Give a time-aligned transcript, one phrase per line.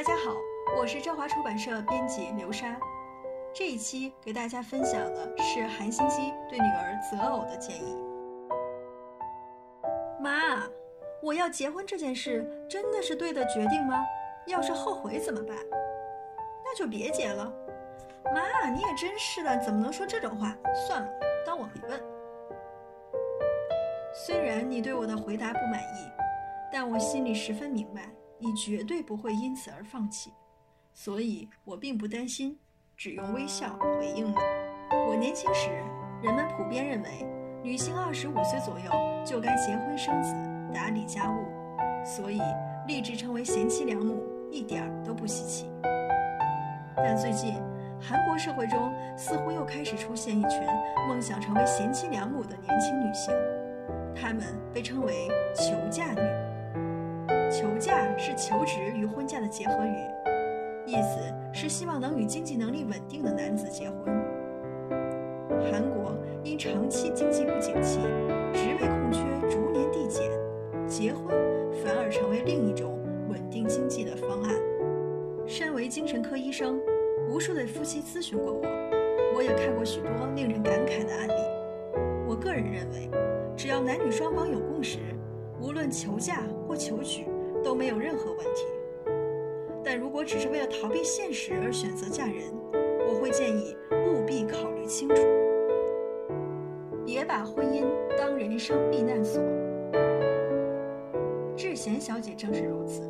[0.00, 0.34] 大家好，
[0.78, 2.74] 我是朝华出版社编辑刘莎。
[3.52, 7.98] 这一期给大家分享的是韩星基对女儿择偶的建议。
[10.18, 10.62] 妈，
[11.22, 14.02] 我要结婚这件事真的是对的决定吗？
[14.46, 15.54] 要是后悔怎么办？
[16.64, 17.52] 那就别结了。
[18.34, 20.56] 妈，你也真是的，怎么能说这种话？
[20.88, 21.08] 算了，
[21.44, 22.00] 当我没问。
[24.14, 26.10] 虽然你对我的回答不满意，
[26.72, 28.08] 但我心里十分明白，
[28.42, 30.32] 你绝对不会因此而放弃，
[30.94, 32.58] 所以我并不担心，
[32.96, 34.34] 只用微笑回应你。
[35.08, 35.68] 我年轻时，
[36.22, 37.26] 人们普遍认为，
[37.62, 38.90] 女性二十五岁左右
[39.24, 40.34] 就该结婚生子、
[40.72, 41.44] 打理家务，
[42.04, 42.40] 所以
[42.86, 45.70] 立志成为贤妻良母一点儿都不稀奇。
[46.96, 47.54] 但最近，
[48.00, 50.62] 韩国社会中似乎又开始出现一群
[51.08, 53.34] 梦想成为贤妻良母的年轻女性。
[54.14, 56.20] 她们被称为“求嫁女
[57.50, 59.96] ”，“求嫁”是求职与婚嫁的结合语，
[60.86, 61.18] 意思
[61.52, 63.98] 是希望能与经济能力稳定的男子结婚。
[65.70, 67.98] 韩国因长期经济不景气，
[68.54, 69.20] 职位空缺
[69.50, 70.30] 逐年递减，
[70.86, 71.26] 结婚
[71.84, 72.98] 反而成为另一种
[73.28, 74.54] 稳定经济的方案。
[75.46, 76.80] 身为精神科医生，
[77.28, 78.62] 无数对夫妻咨询过我，
[79.34, 81.32] 我也看过许多令人感慨的案例。
[82.26, 83.10] 我个人认为。
[83.56, 85.00] 只要男女双方有共识，
[85.60, 87.26] 无论求嫁或求娶
[87.62, 88.66] 都没有任何问题。
[89.82, 92.52] 但如果只是为了逃避现实而选择嫁人，
[93.08, 95.22] 我会建议务必考虑清楚，
[97.04, 97.86] 别把婚姻
[98.18, 99.42] 当人生避难所。
[101.56, 103.08] 智贤小姐正是如此，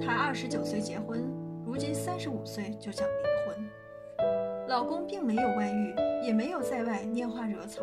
[0.00, 1.24] 她二十九岁结婚，
[1.64, 3.12] 如今三十五岁就想离
[3.46, 3.68] 婚，
[4.68, 5.94] 老公并没有外遇，
[6.26, 7.82] 也没有在外拈花惹草。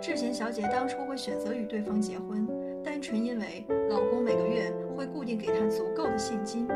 [0.00, 2.46] 智贤小姐当初会选择与对方结婚，
[2.84, 6.66] 单纯因为老公每个月会固定给她足够的现金。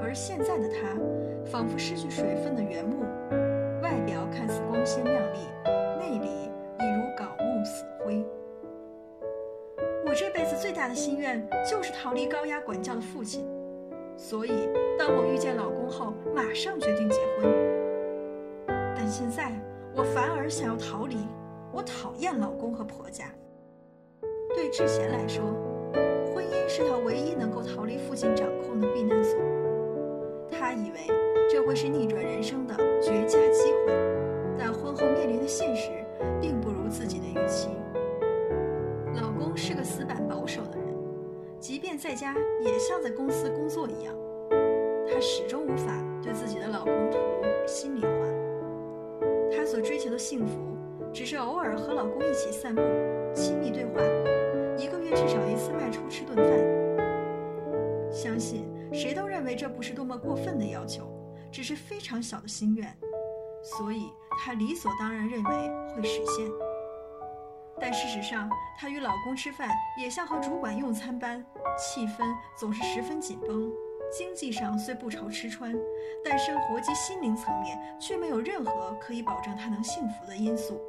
[0.00, 0.96] 而现在的她，
[1.50, 3.02] 仿佛失去水分的原木，
[3.82, 5.38] 外表看似光鲜亮丽，
[5.98, 6.50] 内里
[6.80, 8.24] 已如槁木死灰。
[10.06, 13.46] 我这辈子最大的心愿就是逃离高压管教的父亲，
[14.16, 14.68] 所以
[14.98, 17.50] 当我遇见老公后，马上决定结婚。
[18.66, 19.52] 但现在
[19.94, 21.16] 我反而想要逃离。
[21.74, 23.24] 我讨厌老公和婆家。
[24.54, 25.42] 对智贤来说，
[26.34, 29.38] 婚姻是她唯一能够逃离父亲掌控的避难所。
[30.50, 30.98] 她以为
[31.50, 33.92] 这会是逆转人生的绝佳机会，
[34.58, 35.90] 但婚后面临的现实
[36.40, 37.68] 并不如自己的预期。
[39.20, 40.86] 老公是个死板保守的人，
[41.58, 44.14] 即便在家也像在公司工作一样。
[45.06, 45.92] 她始终无法
[46.22, 48.08] 对自己的老公吐露心里话。
[49.50, 50.58] 她所追求的幸福。
[51.12, 52.80] 只是偶尔和老公一起散步、
[53.34, 54.00] 亲密对话，
[54.78, 58.10] 一个月至少一次外出吃顿饭。
[58.10, 61.06] 相信谁都认为这不是多么过分的要求，
[61.50, 62.88] 只是非常小的心愿，
[63.62, 64.10] 所以
[64.42, 65.50] 她理所当然认为
[65.94, 66.50] 会实现。
[67.78, 69.68] 但事实上，她与老公吃饭
[69.98, 71.44] 也像和主管用餐般，
[71.78, 72.24] 气氛
[72.58, 73.70] 总是十分紧绷。
[74.10, 75.74] 经济上虽不愁吃穿，
[76.24, 80.80] 但生活及心灵层面却没有任何可以保证她能幸福的因素。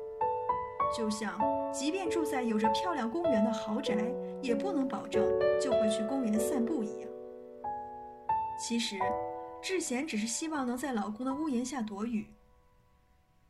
[0.95, 1.33] 就像，
[1.71, 3.95] 即便住在有着漂亮公园的豪宅，
[4.41, 5.23] 也不能保证
[5.59, 7.09] 就会去公园散步一样。
[8.59, 8.99] 其实，
[9.59, 12.27] 智贤只是希望能在老公的屋檐下躲雨。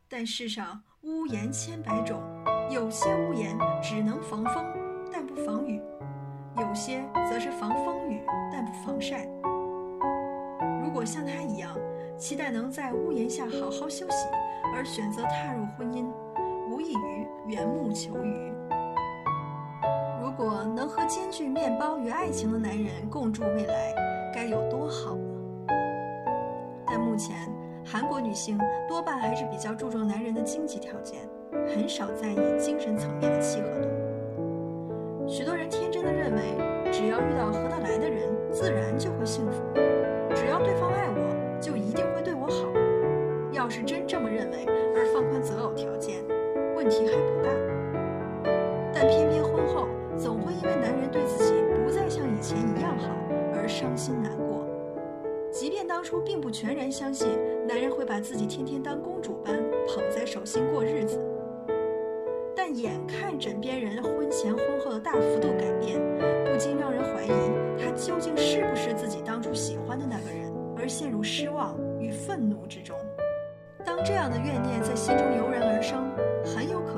[0.08, 2.22] 但世上屋檐千百种，
[2.70, 4.66] 有些屋檐只能防风，
[5.12, 5.82] 但不防雨；
[6.58, 8.22] 有些则是防风雨，
[8.52, 9.28] 但不防晒。
[10.82, 11.76] 如果像他一样，
[12.18, 14.28] 期待能在屋檐下好好休息，
[14.74, 16.06] 而选择踏入婚姻。
[17.48, 18.54] 缘木求鱼。
[20.22, 23.94] 如果能和兼具面包与爱情的男人共筑未来，
[24.34, 25.74] 该有多好呢？
[26.88, 27.36] 但目前，
[27.86, 31.20] 韩国女性多半还是比较注重男人的经济条件，
[31.68, 33.90] 很少在意精神层面的契合度。
[35.28, 36.42] 许多人天真的认为，
[36.92, 39.62] 只要遇到合得来的人，自然就会幸福；
[40.34, 42.68] 只要对方爱我，就一定会对我好。
[43.52, 44.23] 要是真正
[54.22, 54.68] 难过。
[55.52, 57.30] 即便当初并不全然相信
[57.68, 59.56] 男人会把自己天天当公主般
[59.88, 61.20] 捧在手心过日子，
[62.56, 66.02] 但眼看枕边人婚前婚后的大幅度改变，
[66.46, 67.30] 不禁让人怀疑
[67.78, 72.98] 他究竟是不是自己当初喜欢的那个人，而陷入失望与愤怒之中。
[73.86, 76.10] 当这样的怨念在心中油然而生，
[76.44, 76.93] 很有可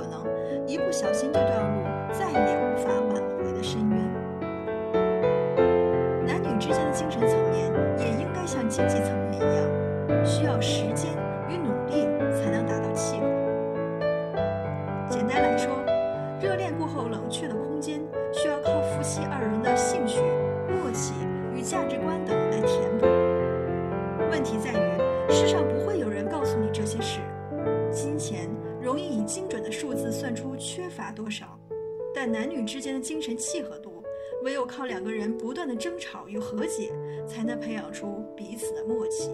[32.96, 34.02] 的精神契合度，
[34.44, 36.94] 唯有靠两个人不断的争吵与和解，
[37.28, 39.30] 才能培养出彼此的默契。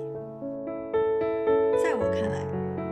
[1.81, 2.45] 在我看来，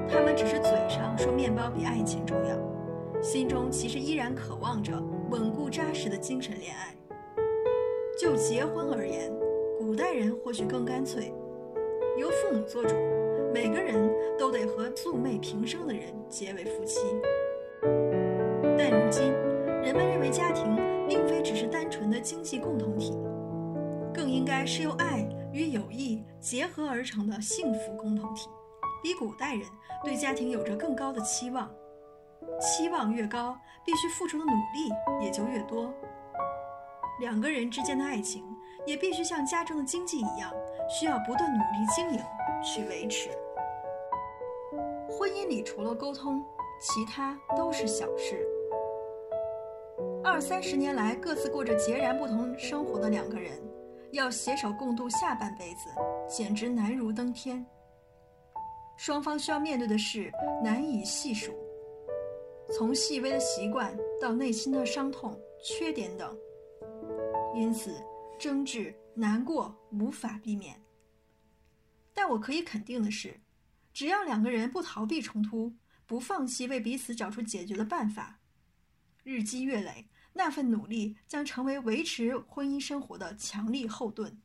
[0.07, 4.93] 他们只是嘴上说面包比爱情重要，心中其实依然渴望着
[5.31, 6.95] 稳固扎实的精神恋爱。
[8.17, 9.31] 就结婚而言，
[9.79, 11.33] 古代人或许更干脆，
[12.17, 12.95] 由父母做主。
[13.51, 16.99] 每个人都得和素昧平生的人结为夫妻，
[18.77, 19.33] 但如今
[19.83, 20.75] 人们认为家庭
[21.07, 23.17] 并非只是单纯的经济共同体，
[24.13, 28.49] 更应该是由爱与友谊结合而成的幸福共同体。
[29.01, 29.63] 比古代人
[30.03, 31.71] 对家庭有着更高的期望，
[32.59, 34.89] 期望越高，必须付出的努力
[35.23, 35.93] 也就越多。
[37.21, 38.43] 两个人之间的爱情
[38.85, 40.51] 也必须像家中的经济一样，
[40.89, 42.19] 需要不断努力经营。
[42.61, 43.29] 去维持。
[45.09, 46.43] 婚姻里除了沟通，
[46.81, 48.45] 其他都是小事。
[50.23, 53.61] 二三十年来各自过着截然不同生活的两个人，
[54.11, 55.89] 要携手共度下半辈子，
[56.27, 57.65] 简直难如登天。
[58.97, 60.31] 双方需要面对的事
[60.63, 61.53] 难以细数，
[62.75, 66.37] 从细微的习惯到内心的伤痛、缺点等，
[67.55, 67.95] 因此
[68.37, 70.75] 争执、难过无法避免。
[72.13, 73.39] 但我可以肯定的是，
[73.93, 75.71] 只要两个人不逃避冲突，
[76.05, 78.38] 不放弃为彼此找出解决的办法，
[79.29, 84.41] 日积月累，那份努力将成为维持婚姻生活的强力后盾。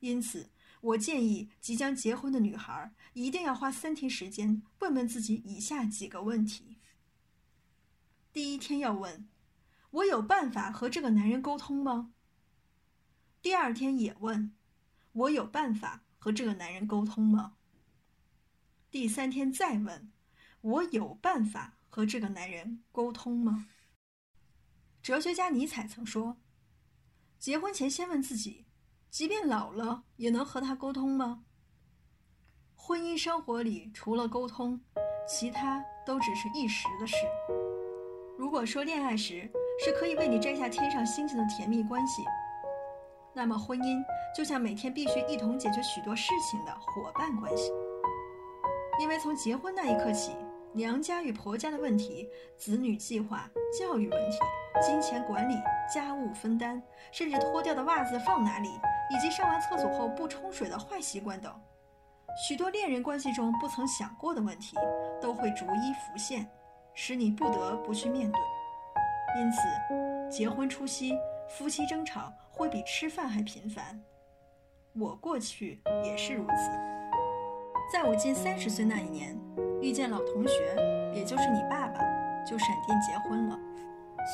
[0.00, 0.50] 因此，
[0.80, 6.78] 我建议即将结婚的女孩一定要花三天时间问问自己以下几个问题：
[8.32, 9.28] 第一天要问，
[9.90, 12.12] 我有办法和这个男人沟通吗？
[13.42, 14.54] 第二天也问，
[15.12, 16.02] 我有办法。
[16.20, 17.54] 和这个男人沟通吗？
[18.90, 20.10] 第三天再问，
[20.60, 23.68] 我有办法和这个男人沟通吗？
[25.08, 26.36] 哲学家尼采曾说
[27.40, 28.66] ：“结婚前先问自己，
[29.08, 31.44] 即便老了也能和他沟通吗？”
[32.76, 34.78] 婚姻生活里除了沟通，
[35.26, 37.16] 其他都只是一时的事。
[38.36, 39.50] 如果说恋爱时
[39.82, 42.22] 是可以为你摘下天上星星的甜蜜关系。
[43.34, 44.04] 那么，婚姻
[44.36, 47.72] 就像每天必须一同解决许多事情的伙伴关系。
[49.00, 50.36] 因为从结婚那一刻起，
[50.72, 54.38] 娘家与婆家的问题、子女计划、教育问题、
[54.82, 55.54] 金钱管理、
[55.92, 56.82] 家务分担，
[57.12, 58.68] 甚至脱掉的袜子放哪里，
[59.10, 61.52] 以及上完厕所后不冲水的坏习惯等，
[62.46, 64.76] 许多恋人关系中不曾想过的问题，
[65.20, 66.48] 都会逐一浮现，
[66.94, 68.40] 使你不得不去面对。
[69.40, 69.58] 因此，
[70.30, 71.12] 结婚初期。
[71.50, 73.98] 夫妻争吵会比吃饭还频繁，
[74.92, 76.70] 我过去也是如此。
[77.90, 79.34] 在我近三十岁那一年，
[79.80, 80.74] 遇见老同学，
[81.14, 82.00] 也就是你爸爸，
[82.44, 83.58] 就闪电结婚了。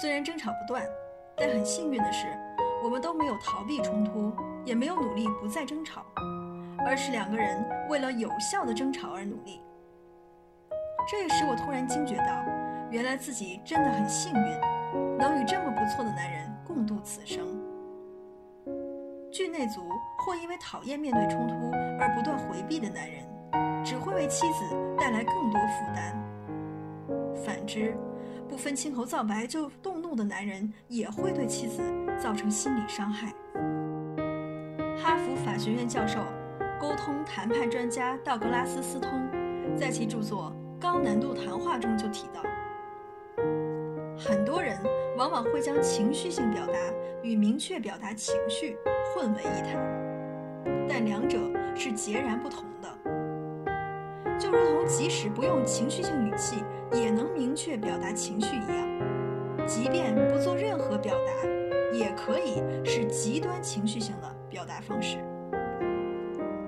[0.01, 0.87] 虽然争吵不断，
[1.37, 2.27] 但很幸运的是，
[2.83, 4.33] 我们都没有逃避冲突，
[4.65, 6.05] 也没有努力不再争吵，
[6.87, 9.61] 而是两个人为了有效的争吵而努力。
[11.11, 12.45] 这也使我突然惊觉到，
[12.91, 16.45] 原来自己真的很幸运，能与这么不错的男人。
[16.67, 17.47] 共度此生。
[19.31, 19.81] 惧内族
[20.19, 21.55] 或因为讨厌面对冲突
[22.01, 23.23] 而不断回避的男人，
[23.85, 24.65] 只会为妻子
[24.99, 26.19] 带来更多负担。
[27.45, 27.95] 反之，
[28.49, 31.83] 不分青红皂白就动怒的男人，也会对妻子
[32.19, 33.33] 造成心理伤害。
[34.97, 36.21] 哈佛法学院教授、
[36.81, 39.11] 沟通谈判专家道格拉斯·斯通，
[39.77, 42.43] 在其著作《高难度谈话》中就提到，
[44.19, 44.79] 很多人。
[45.17, 46.73] 往往会将情绪性表达
[47.23, 48.77] 与明确表达情绪
[49.15, 49.79] 混为一谈，
[50.89, 51.39] 但两者
[51.77, 52.89] 是截然不同的。
[54.39, 56.63] 就如同即使不用情绪性语气
[56.93, 61.49] 也能明确表达情绪一样，即便不做任何表达，
[61.97, 65.19] 也可以是极端情绪性的表达方式。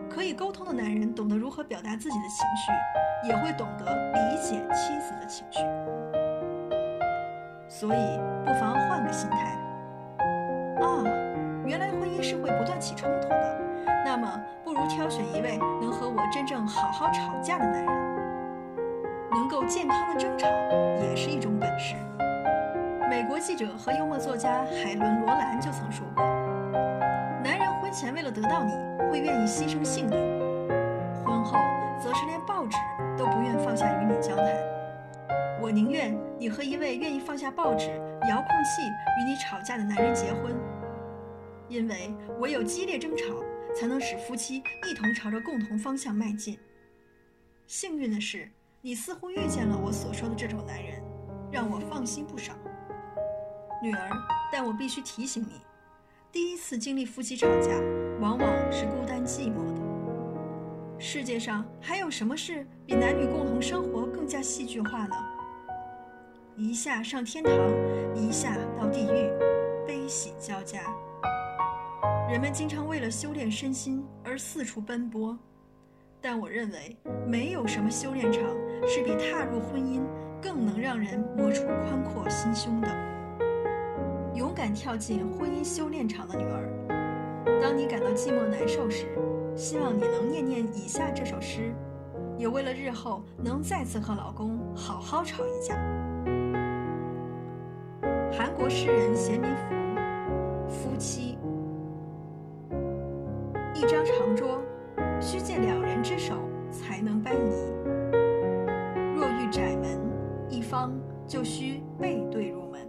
[0.09, 5.61] 可以沟通的男人懂得如何表达自己的情绪，也会懂得理解妻子的情绪。
[7.69, 9.59] 所以，不妨换个心态。
[10.81, 11.05] 啊，
[11.67, 13.61] 原来婚姻是会不断起冲突的。
[14.05, 17.95] 那么，不如挑选一位能我真正好好吵架的男人。
[19.31, 20.49] 能够健康的争吵
[21.03, 21.95] 也是一种本事。
[23.11, 26.25] 美国记者和幽默作家海伦·罗兰就曾说过
[27.45, 28.73] ：“男人婚前为了得到你
[29.11, 30.19] 会愿意牺牲性命，
[31.23, 31.59] 婚后
[32.03, 32.79] 则是连报纸
[33.19, 34.47] 都不愿放下与你交谈。
[35.61, 37.89] 我宁愿你和一位愿意放下报纸、
[38.29, 38.83] 遥控器
[39.21, 40.55] 与你吵架的男人结婚，
[41.69, 43.25] 因为唯有激烈争吵，
[43.79, 46.59] 才能使夫妻一同朝着共同方向迈进。
[47.67, 51.03] 幸运的是，你似乎遇见了我所说的这种男人，
[51.53, 52.55] 让我放心不少。
[53.83, 54.11] 女儿，
[54.51, 55.61] 但我必须提醒你，
[56.33, 57.69] 第一次经历夫妻吵架，
[58.19, 59.83] 往往是孤单寂寞的。
[60.99, 65.17] 世界上还有什么事比男女共同生活更加戏剧化呢？
[66.57, 67.53] 一下上天堂，
[68.17, 69.31] 一下到地狱，
[69.87, 70.81] 悲喜交加。
[72.29, 75.39] 人们经常为了修炼身心而四处奔波，
[76.21, 78.43] 但我认为没有什么修炼场
[78.85, 80.03] 是比踏入婚姻
[80.43, 82.89] 更能让人磨出宽阔心胸的。
[84.35, 86.69] 勇敢跳进婚姻修炼场的女儿，
[87.63, 89.07] 当你感到寂寞难受时，
[89.55, 91.73] 希望你能念念以下这首诗，
[92.37, 95.77] 也为了日后能再次和老公好好吵一架。
[98.33, 99.49] 韩国诗人贤民
[103.77, 104.63] 一张长桌，
[105.21, 106.35] 需借两人之手
[106.71, 107.75] 才能搬移。
[109.15, 110.01] 若遇窄门，
[110.49, 112.89] 一方就需背对入门。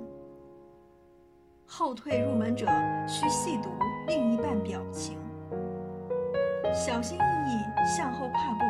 [1.66, 2.66] 后退入门者
[3.06, 3.70] 需细读
[4.08, 5.18] 另一半表情，
[6.74, 8.64] 小心翼翼向后跨步，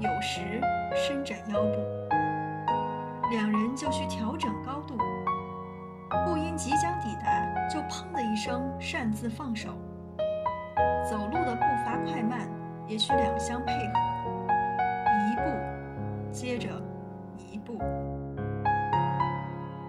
[0.00, 0.40] 有时
[0.96, 1.76] 伸展腰部。
[3.30, 4.96] 两人就需调整高度，
[6.26, 9.68] 不因即将抵达就砰的一声擅自放手。
[11.08, 12.48] 走路的步伐快慢
[12.86, 14.46] 也需两相配合，
[15.30, 15.42] 一步
[16.32, 16.68] 接着
[17.50, 17.78] 一步。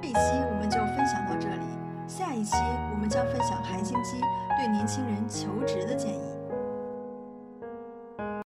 [0.02, 1.66] 这一期我们就分享到这里。
[2.08, 2.56] 下一期
[2.92, 4.22] 我们将分享韩星基
[4.58, 6.35] 对年轻人求职的建议